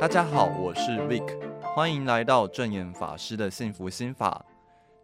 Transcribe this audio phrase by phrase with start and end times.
[0.00, 1.22] 大家好，我是 Vic，
[1.60, 4.42] 欢迎来到证严法师的幸福心法。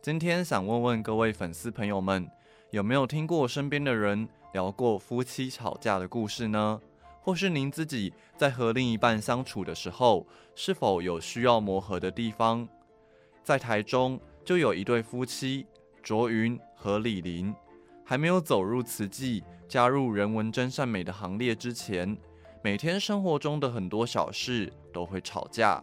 [0.00, 2.26] 今天想问问各位粉丝朋友们，
[2.70, 6.80] 有没有听过身边的人聊过夫妻吵架的故事呢？
[7.20, 12.66] 或是您自己在和另一半相处的时候，是否有需要磨合的地方？
[13.44, 15.66] 在台中就有一对夫妻
[16.02, 17.54] 卓云和李林，
[18.02, 22.16] 还没有走入慈济，加入人文真善美的行列之前，
[22.66, 25.80] 每天生活中的很多小事都会吵架，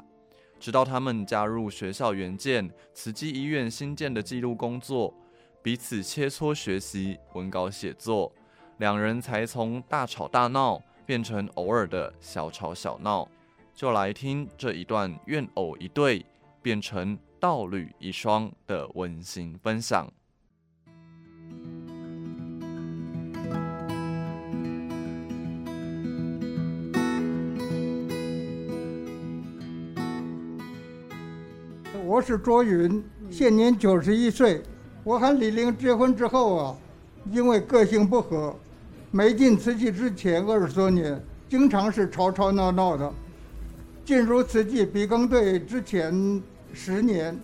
[0.60, 5.14] 直到他们加入学校援建慈济医院新建的记录工作，
[5.62, 8.30] 彼此切磋学习文稿写作，
[8.80, 13.26] 两人才从大吵大闹变成偶尔的小吵小闹。
[13.74, 16.26] 就来听这一段怨偶一对
[16.62, 20.12] 变成道侣一双的温馨分享。
[32.14, 34.62] 我是卓云，现年九十一岁。
[35.04, 36.76] 我和李玲结婚之后啊，
[37.32, 38.56] 因为个性不合，
[39.10, 41.20] 没进瓷器之前二十多年，
[41.50, 43.12] 经常是吵吵闹闹的。
[44.06, 46.40] 进入瓷器笔耕队之前
[46.72, 47.36] 十年，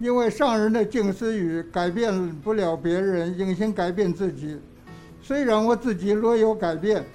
[0.00, 4.58] 因为上人的静思语改变不了别人，应先改变自己。
[5.22, 7.06] 虽然我自己略有改变，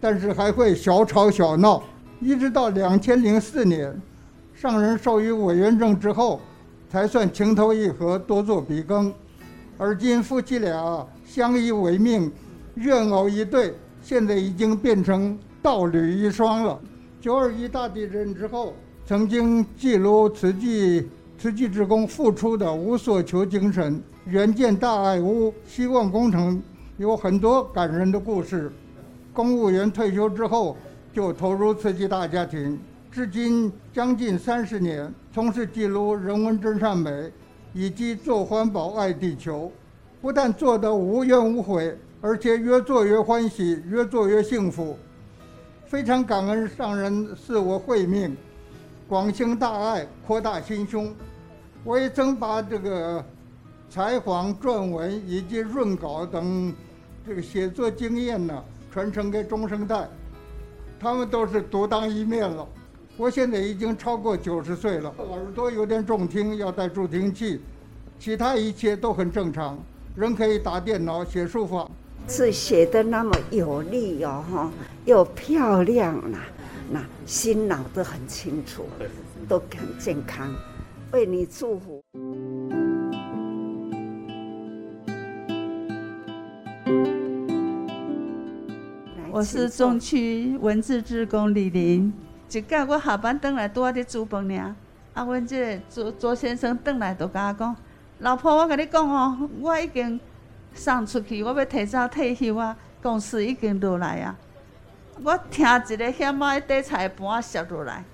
[0.00, 1.80] 但是还会小吵小闹，
[2.18, 3.96] 一直到两千零四年，
[4.52, 6.40] 上人授予委员证之后。
[6.88, 9.12] 才算情投意合，多做笔耕。
[9.78, 12.30] 而今夫妻俩相依为命，
[12.76, 16.80] 怨偶一对，现在已经变成道侣一双了。
[17.20, 26.62] 九二一大地震之后，曾经记录慈济慈济职工付出的无所求精神，援建大爱屋、希望工程，
[26.96, 28.72] 有很多感人的故事。
[29.34, 30.76] 公务员退休之后，
[31.12, 32.78] 就投入慈济大家庭。
[33.10, 37.30] 至今将近三十年，从事记录人文真善美，
[37.74, 39.70] 以及做环保爱地球，
[40.22, 44.96] 不但做得无怨无悔，而且越做越欢喜，越做越幸福。
[45.84, 48.34] 非常感恩上人赐我慧命，
[49.06, 51.14] 广行大爱，扩大心胸。
[51.84, 53.22] 我也曾把这个
[53.90, 56.72] 采访、撰文以及润稿等
[57.26, 60.08] 这个写作经验呢，传承给中生代，
[60.98, 62.66] 他们都是独当一面了。
[63.18, 67.58] 我现在已经超过九十岁了，耳朵有点重听，要戴助听器，
[68.18, 69.78] 其他一切都很正常，
[70.14, 71.90] 仍可以打电脑写书法。
[72.26, 74.70] 字写得那么有力哦，哈，
[75.06, 76.40] 又漂亮啊，
[76.90, 78.84] 那心脑都很清楚，
[79.48, 80.54] 都很健康，
[81.12, 82.02] 为你祝福。
[89.30, 92.12] 我是中区文字职工李玲。
[92.48, 94.74] 一届我下班回来，拄仔伫煮饭尔。
[95.14, 97.76] 啊，阮这个卓卓先生回来就甲我讲
[98.20, 100.20] ：“老婆，我甲你讲哦，我已经
[100.74, 104.36] 送出去，我要提早退休啊，公司已经落来啊。”
[105.24, 108.04] 我听一个险仔的底菜盘摔落来，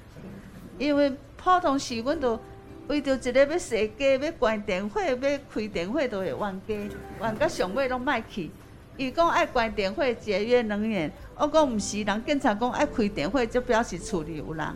[0.78, 2.38] 因为普通时阮都
[2.86, 8.50] 为着一个要洗家、要关电火、要开电火，都会冤家，冤到上尾拢莫去。
[8.98, 14.66] 伊讲爱关电火节约能源，我讲毋是，人警察讲爱开电火就表示厝里有人，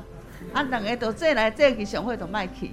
[0.55, 2.73] 啊，两个都做来做去上火都莫去，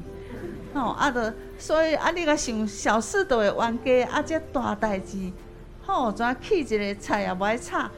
[0.73, 1.21] 吼，啊，都
[1.57, 5.31] 所以啊，你甲想小事都会冤家，啊，这大代志，
[5.85, 7.89] 吼，怎起一个菜也无爱炒，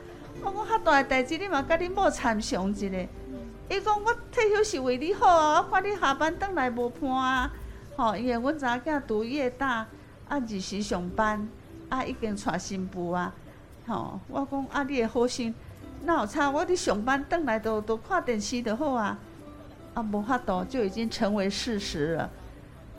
[0.42, 2.88] 我讲较大个代志，你嘛甲你某参详一下。
[3.68, 7.52] 伊讲我退休是为你好啊，我看你下班转来无伴啊，
[7.96, 9.86] 吼，因为阮查囝读夜大，
[10.28, 11.48] 啊，日时上班。
[11.96, 13.34] 啊，已经娶新妇啊！
[13.88, 15.56] 吼，我讲啊，你的好心，
[16.04, 16.50] 那有差？
[16.50, 19.18] 我伫上班转来都都看电视就好啊！
[19.94, 22.30] 啊，无法度就已经成为事实了。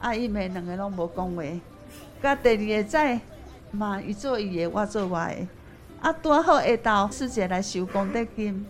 [0.00, 1.42] 啊，伊妹两个拢无讲话。
[2.22, 3.20] 甲第二个仔
[3.70, 5.46] 嘛，伊做伊的，我做我的。
[6.00, 8.64] 啊，拄好下昼师姐来收功德金。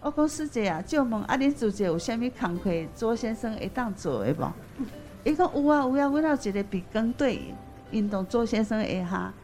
[0.00, 2.70] 我讲师姐啊，借问啊，恁自己有啥物工课？
[2.94, 4.52] 周先生会当做的无？
[5.24, 7.52] 伊讲有啊有啊，阮有一个笔耕队，
[7.90, 9.34] 运动周先生下下。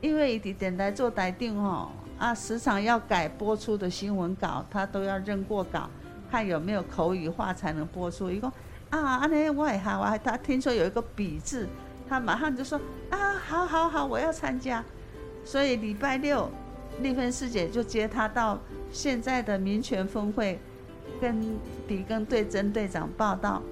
[0.00, 5.90] 因为伊伫电台做台长吼，啊，时常要改播出的新闻稿，他都要认过稿，
[6.30, 8.30] 看有没有口语化才能播出。
[8.30, 8.52] 伊讲
[8.90, 11.66] 啊，安尼我也好，我他听说有一个笔字，
[12.08, 12.80] 他马上就说
[13.10, 14.84] 啊，好好好，我要参加。
[15.44, 16.48] 所以礼拜六，
[17.00, 18.58] 丽芬师姐就接他到
[18.92, 20.60] 现在的民权分会，
[21.20, 21.56] 跟
[21.88, 23.62] 笔耕队曾队长报道。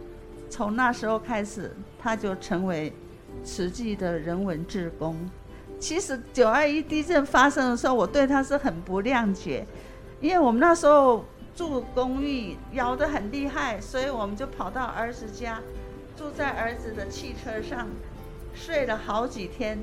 [0.50, 2.92] 从那时候开始，他就成为
[3.44, 5.16] 慈济的人文志工。
[5.78, 9.66] 其实九二一地震发生的时候，我对他是很不谅解，
[10.20, 11.24] 因为我们那时候
[11.54, 15.60] 住公寓，摇得很厉害，所以我们就跑到儿子家，
[16.16, 17.86] 住在儿子的汽车上，
[18.54, 19.78] 睡了好几天。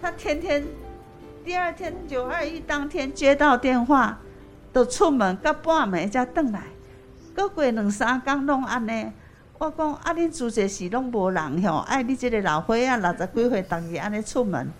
[0.00, 0.64] 他天天，
[1.44, 4.18] 第二天九二一当天接到电话，
[4.72, 6.62] 都出门，到半暝才回来。
[7.34, 9.12] 过过两三天拢安尼。
[9.58, 14.70] 我讲啊，恁住这是拢无人吼，爱你这个老伙仔六十几岁，当日安尼出门。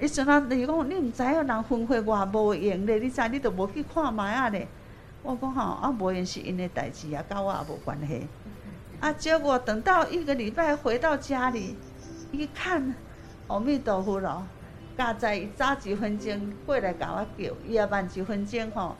[0.00, 4.66] 伊阵啊，伊讲你毋知影人分血偌无用咧，你知你都无去看觅仔咧。
[5.22, 8.26] 我讲吼，啊无用是因的代志啊，甲我也无关系。
[8.98, 11.76] 啊，结果等到一个礼拜回到家里，
[12.32, 12.94] 一看，
[13.48, 14.42] 阿弥陀佛咯，
[14.96, 18.96] 家在伊早几分钟过来甲我叫，伊也慢几分钟吼，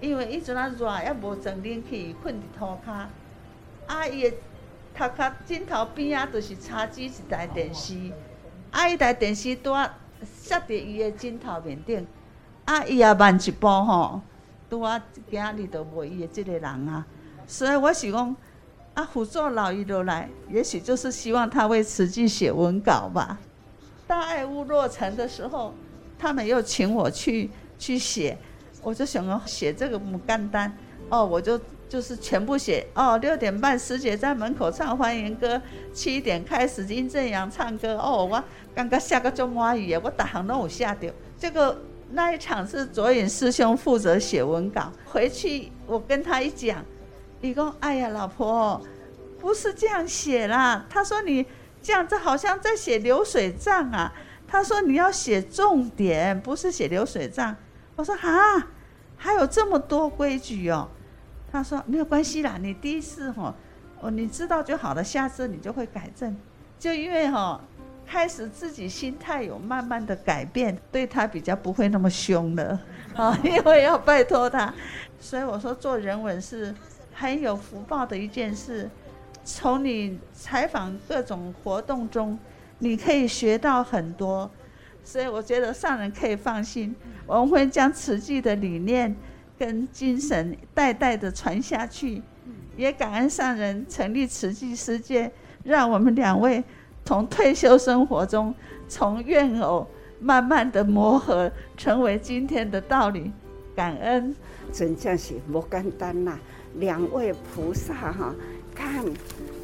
[0.00, 3.06] 因为伊阵啊热，还无装冷气，困伫涂骹。
[3.86, 4.06] 啊！
[4.06, 4.36] 伊个
[4.94, 7.94] 头壳枕头边啊，就是插机一台电视。
[8.70, 8.88] 啊！
[8.88, 9.70] 伊台电视拄
[10.22, 12.06] 啊，设伫伊个枕头面顶。
[12.64, 12.84] 啊！
[12.84, 14.20] 伊也慢一步吼，
[14.70, 17.04] 拄啊，今日都无伊个即个人啊。
[17.44, 18.36] 所以我是讲，
[18.94, 23.36] 啊，辅助老姨落来，也许就是希望他为慈济写文稿吧。
[24.06, 25.74] 大爱屋落成的时候，
[26.16, 28.38] 他们又请我去去写，
[28.80, 30.72] 我就想要写这个牡丹单。
[31.12, 31.60] 哦，我就。
[31.92, 35.60] 就是全部写哦，六点半师姐在门口唱欢迎歌，
[35.92, 38.42] 七点开始金正阳唱歌哦，我
[38.74, 41.12] 刚刚下个中华语，我打行都有下掉。
[41.38, 41.78] 这个
[42.12, 46.82] 那一场是卓颖师兄负责写文稿，回去我跟他一讲，
[47.42, 48.80] 一共哎呀老婆，
[49.38, 50.86] 不是这样写啦。
[50.88, 51.44] 他说你
[51.82, 54.10] 这样子好像在写流水账啊。
[54.48, 57.54] 他说你要写重点，不是写流水账。
[57.96, 58.66] 我说哈，
[59.18, 60.88] 还有这么多规矩哦。
[61.52, 63.54] 他说没有关系啦，你第一次哈，
[64.00, 66.34] 哦，你知道就好了，下次你就会改正。
[66.78, 67.60] 就因为哈，
[68.06, 72.80] 开始自己心态有慢慢的改变，对他比较不会那么凶了
[73.14, 74.72] 啊， 因为要拜托他。
[75.20, 76.74] 所以我说做人文是
[77.12, 78.90] 很有福报的一件事。
[79.44, 82.38] 从你采访各种活动中，
[82.78, 84.50] 你可以学到很多。
[85.04, 86.94] 所以我觉得上人可以放心，
[87.26, 89.14] 我们会将慈济的理念。
[89.62, 92.20] 跟精神代代的传下去，
[92.76, 95.30] 也感恩上人成立慈济世界，
[95.62, 96.64] 让我们两位
[97.04, 98.52] 从退休生活中，
[98.88, 99.86] 从怨偶
[100.18, 103.30] 慢慢的磨合，成为今天的道理。
[103.76, 104.34] 感恩，
[104.72, 106.36] 真正是不简单呐！
[106.74, 108.34] 两位菩萨哈，
[108.74, 109.04] 看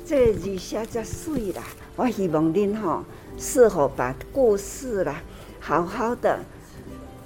[0.07, 1.63] 这字写这水啦，
[1.97, 3.05] 我希望您哈，
[3.37, 5.21] 是否把故事啦，
[5.59, 6.39] 好好的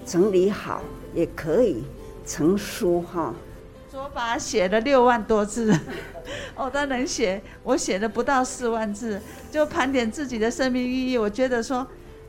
[0.06, 0.80] 整理好，
[1.14, 1.84] 也可以。
[2.32, 3.34] 成书哈，
[3.90, 5.70] 卓法写了六万多字，
[6.56, 9.20] 哦，他能写，我写了不到四万字，
[9.50, 11.19] 就盘点自己的生命意义。
[11.19, 11.87] 我觉得说，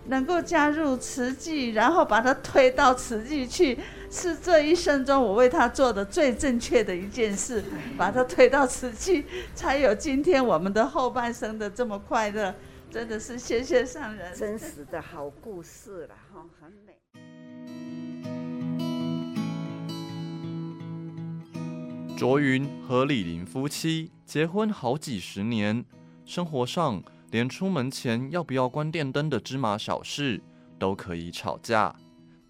[0.08, 3.80] 能够加入慈济，然后把它推到慈济去，
[4.12, 7.64] 是这一生中我为他做的最正确的一件事。
[7.98, 9.24] 把它推到慈济，
[9.56, 12.54] 才有今天我们的后半生的这么快乐。
[12.92, 16.94] 真的是谢谢上人，真实的好故事了哈，很美。
[22.15, 25.83] 卓云和李玲夫妻结婚好几十年，
[26.25, 30.39] 生活上连出门前要不要关电灯的芝麻小事
[30.77, 31.94] 都可以吵架。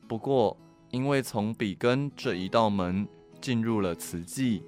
[0.07, 0.56] 不过，
[0.92, 3.07] 因为从笔根这一道门
[3.42, 4.61] 进入了慈济，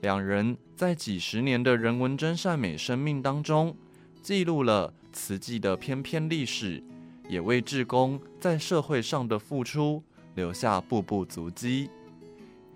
[0.00, 3.74] 两人在几十年的人文真善美生命当中，
[4.20, 6.82] 记录了慈济的翩翩历史，
[7.28, 10.02] 也为志工在社会上的付出
[10.34, 11.88] 留下步步足迹，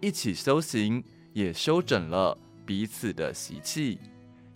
[0.01, 1.03] 一起修行。
[1.37, 3.99] 也修整了彼此的习气，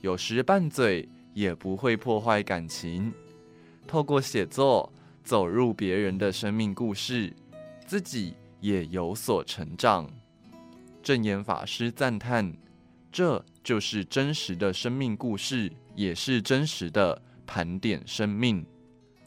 [0.01, 3.13] 有时拌嘴也不会破坏感情。
[3.87, 4.91] 透过写作
[5.23, 7.37] 走入别人的生命故事，
[7.85, 10.11] 自己也有所成长。
[11.03, 12.51] 证严法师赞叹
[13.13, 18.65] ：“这就是真实的生命故事，也是真实的盘点生命。”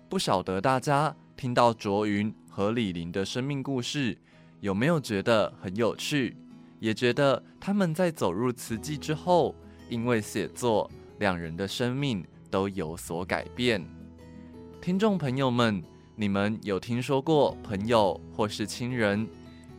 [0.10, 4.18] 不晓得大家听到卓云和李玲的生命故事，
[4.60, 6.36] 有没有觉得很有趣？
[6.84, 9.56] 也觉得他们在走入慈济之后，
[9.88, 12.22] 因为写作，两人的生命
[12.52, 13.82] 都有所改变。
[14.82, 15.82] 听众朋友们，
[16.18, 19.26] 你们有听说过朋友或是亲人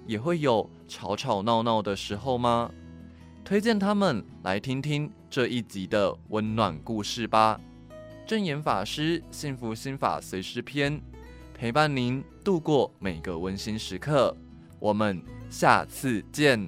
[0.06, 2.70] 也会有吵吵闹闹的时候吗？
[3.44, 7.60] 推荐他们来听听这一集的温暖故事吧。
[8.26, 10.98] 证严法师幸福心法随师篇，
[11.52, 14.34] 陪伴您度过每个温馨时刻。
[14.78, 16.66] 我们下次见。